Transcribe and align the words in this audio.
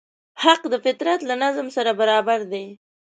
حق 0.43 0.61
د 0.71 0.75
فطرت 0.85 1.19
له 1.29 1.35
نظم 1.43 1.67
سره 1.75 1.91
برابر 2.01 2.39
دی. 2.51 2.65